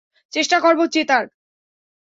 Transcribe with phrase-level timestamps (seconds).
[0.33, 1.25] চেষ্টা করবো জেতার।